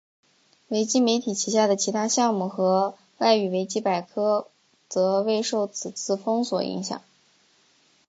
[0.69, 4.47] 维基媒体旗下的其他项目和外语维基百科
[4.89, 7.03] 则未受此次封锁影响。